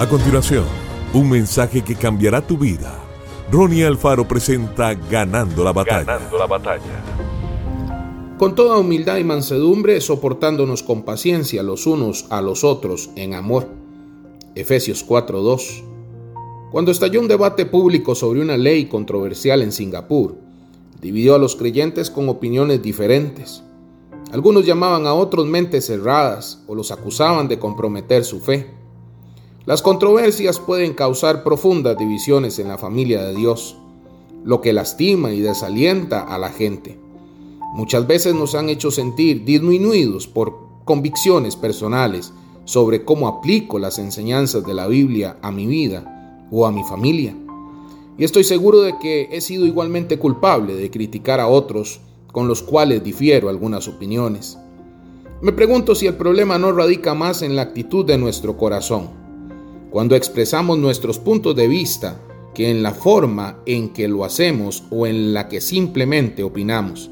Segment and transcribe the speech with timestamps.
[0.00, 0.64] A continuación,
[1.12, 2.98] un mensaje que cambiará tu vida.
[3.52, 6.04] Ronnie Alfaro presenta Ganando la batalla.
[6.04, 7.04] Ganando la batalla.
[8.38, 13.68] Con toda humildad y mansedumbre, soportándonos con paciencia los unos a los otros en amor.
[14.54, 15.84] Efesios 4:2.
[16.72, 20.34] Cuando estalló un debate público sobre una ley controversial en Singapur,
[21.02, 23.62] dividió a los creyentes con opiniones diferentes.
[24.32, 28.79] Algunos llamaban a otros mentes cerradas o los acusaban de comprometer su fe.
[29.66, 33.76] Las controversias pueden causar profundas divisiones en la familia de Dios,
[34.42, 36.98] lo que lastima y desalienta a la gente.
[37.74, 42.32] Muchas veces nos han hecho sentir disminuidos por convicciones personales
[42.64, 47.36] sobre cómo aplico las enseñanzas de la Biblia a mi vida o a mi familia.
[48.16, 52.00] Y estoy seguro de que he sido igualmente culpable de criticar a otros
[52.32, 54.56] con los cuales difiero algunas opiniones.
[55.42, 59.19] Me pregunto si el problema no radica más en la actitud de nuestro corazón
[59.90, 62.20] cuando expresamos nuestros puntos de vista
[62.54, 67.10] que en la forma en que lo hacemos o en la que simplemente opinamos.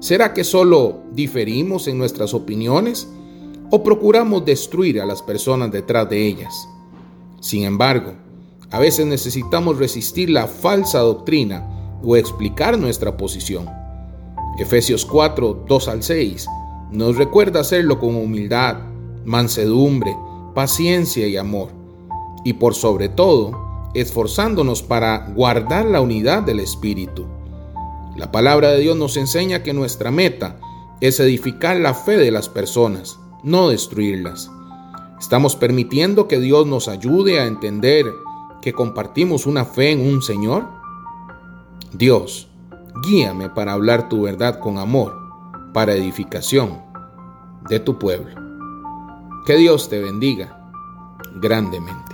[0.00, 3.08] ¿Será que solo diferimos en nuestras opiniones
[3.70, 6.68] o procuramos destruir a las personas detrás de ellas?
[7.40, 8.12] Sin embargo,
[8.70, 13.66] a veces necesitamos resistir la falsa doctrina o explicar nuestra posición.
[14.58, 16.46] Efesios 4, 2 al 6
[16.90, 18.76] nos recuerda hacerlo con humildad,
[19.24, 20.14] mansedumbre,
[20.54, 21.83] paciencia y amor
[22.44, 27.26] y por sobre todo, esforzándonos para guardar la unidad del Espíritu.
[28.16, 30.60] La palabra de Dios nos enseña que nuestra meta
[31.00, 34.50] es edificar la fe de las personas, no destruirlas.
[35.18, 38.06] ¿Estamos permitiendo que Dios nos ayude a entender
[38.62, 40.66] que compartimos una fe en un Señor?
[41.92, 42.48] Dios,
[43.06, 45.14] guíame para hablar tu verdad con amor,
[45.72, 46.82] para edificación
[47.68, 48.34] de tu pueblo.
[49.46, 50.72] Que Dios te bendiga
[51.40, 52.13] grandemente.